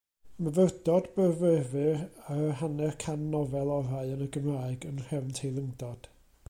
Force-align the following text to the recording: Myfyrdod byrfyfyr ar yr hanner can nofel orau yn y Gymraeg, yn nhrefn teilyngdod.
Myfyrdod 0.45 1.09
byrfyfyr 1.17 2.01
ar 2.35 2.41
yr 2.47 2.57
hanner 2.63 2.97
can 3.05 3.29
nofel 3.35 3.73
orau 3.75 4.13
yn 4.17 4.27
y 4.29 4.29
Gymraeg, 4.39 4.89
yn 4.93 5.01
nhrefn 5.03 5.37
teilyngdod. 5.41 6.15